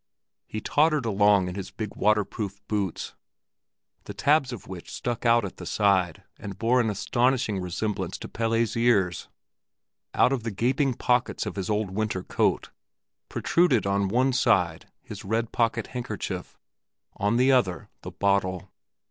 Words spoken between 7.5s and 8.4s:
resemblance to